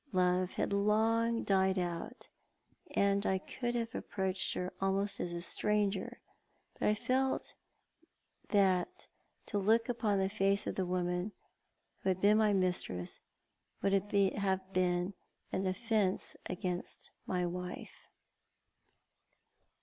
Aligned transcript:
Love 0.13 0.53
had 0.53 0.73
long 0.73 1.43
died 1.43 1.77
out, 1.77 2.27
and 2.95 3.23
I 3.23 3.37
could 3.37 3.75
have 3.75 3.93
approached 3.93 4.55
her 4.55 4.73
almost 4.81 5.19
as 5.19 5.31
a 5.31 5.43
stranger, 5.43 6.19
but 6.73 6.87
I 6.87 6.95
felt 6.95 7.53
that 8.49 9.05
to 9.45 9.59
look 9.59 9.89
upon 9.89 10.17
the 10.17 10.27
face 10.27 10.65
of 10.65 10.73
the 10.73 10.87
woman 10.87 11.33
who 11.99 12.09
had 12.09 12.19
been 12.19 12.39
my 12.39 12.51
mistrqps 12.51 13.19
would 13.83 14.07
be 14.09 14.31
an 14.33 15.13
offence 15.67 16.35
against 16.47 17.11
my 17.27 17.45
wife. 17.45 18.07